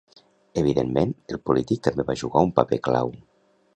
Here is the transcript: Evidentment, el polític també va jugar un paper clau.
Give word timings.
Evidentment, 0.61 1.11
el 1.35 1.39
polític 1.49 1.83
també 1.89 2.07
va 2.11 2.17
jugar 2.23 2.47
un 2.49 2.55
paper 2.61 2.81
clau. 2.89 3.13